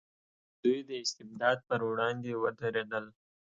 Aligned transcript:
دوی 0.63 0.79
د 0.89 0.91
استبداد 1.03 1.57
پر 1.69 1.79
وړاندې 1.89 2.31
ودرېدل. 2.43 3.05